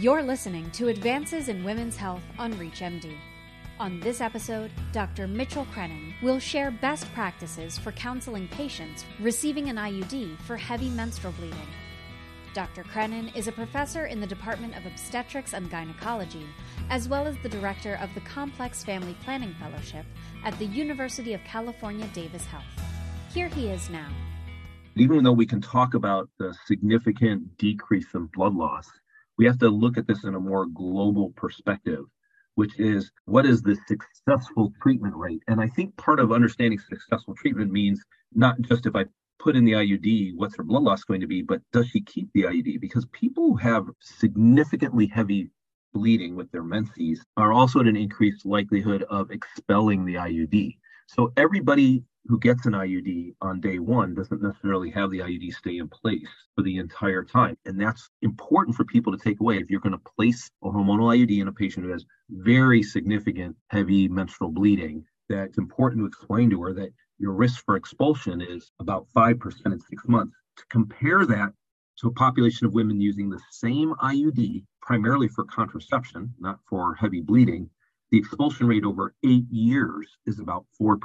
[0.00, 3.16] You're listening to Advances in Women's Health on ReachMD.
[3.78, 5.28] On this episode, Dr.
[5.28, 11.32] Mitchell Creinin will share best practices for counseling patients receiving an IUD for heavy menstrual
[11.34, 11.68] bleeding.
[12.54, 12.82] Dr.
[12.82, 16.46] Creinin is a professor in the Department of Obstetrics and Gynecology,
[16.90, 20.06] as well as the director of the Complex Family Planning Fellowship
[20.44, 22.64] at the University of California, Davis Health.
[23.32, 24.08] Here he is now.
[24.96, 28.90] Even though we can talk about the significant decrease in blood loss,
[29.38, 32.04] we have to look at this in a more global perspective,
[32.54, 35.42] which is what is the successful treatment rate?
[35.48, 38.02] And I think part of understanding successful treatment means
[38.32, 39.06] not just if I
[39.38, 42.28] put in the IUD, what's her blood loss going to be, but does she keep
[42.32, 42.80] the IUD?
[42.80, 45.50] Because people who have significantly heavy
[45.92, 50.76] bleeding with their menses are also at an increased likelihood of expelling the IUD.
[51.06, 55.76] So everybody who gets an IUD on day one doesn't necessarily have the IUD stay
[55.78, 57.56] in place for the entire time.
[57.66, 59.58] And that's important for people to take away.
[59.58, 63.56] If you're going to place a hormonal IUD in a patient who has very significant
[63.68, 68.40] heavy menstrual bleeding, that it's important to explain to her that your risk for expulsion
[68.40, 70.34] is about 5% in six months.
[70.56, 71.52] To compare that
[71.98, 77.20] to a population of women using the same IUD, primarily for contraception, not for heavy
[77.20, 77.70] bleeding,
[78.10, 80.98] the expulsion rate over eight years is about 4%.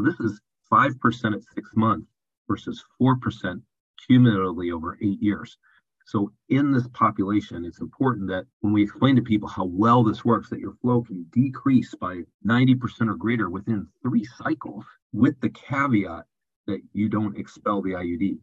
[0.00, 0.40] So this is
[0.72, 2.06] 5% at six months
[2.48, 3.60] versus 4%
[4.06, 5.58] cumulatively over eight years.
[6.06, 10.24] So in this population, it's important that when we explain to people how well this
[10.24, 15.50] works, that your flow can decrease by 90% or greater within three cycles, with the
[15.50, 16.24] caveat
[16.66, 18.38] that you don't expel the IUD.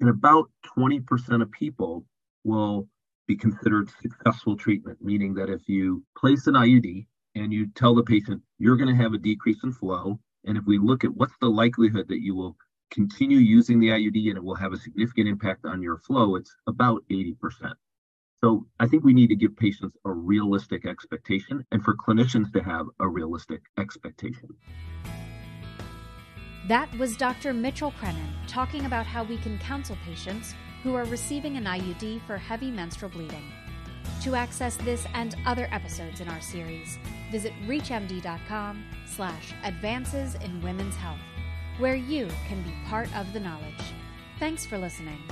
[0.00, 2.04] And about 20% of people
[2.44, 2.86] will
[3.26, 7.06] be considered successful treatment, meaning that if you place an IUD
[7.36, 10.64] and you tell the patient you're going to have a decrease in flow, and if
[10.66, 12.56] we look at what's the likelihood that you will
[12.90, 16.54] continue using the IUD and it will have a significant impact on your flow, it's
[16.66, 17.74] about 80%.
[18.40, 22.62] So I think we need to give patients a realistic expectation and for clinicians to
[22.62, 24.48] have a realistic expectation.
[26.68, 27.52] That was Dr.
[27.52, 32.38] Mitchell Creinin talking about how we can counsel patients who are receiving an IUD for
[32.38, 33.44] heavy menstrual bleeding.
[34.22, 36.98] To access this and other episodes in our series,
[37.30, 41.20] visit reachmd.com slash advances in women's health,
[41.78, 43.82] where you can be part of the knowledge.
[44.38, 45.22] Thanks for listening.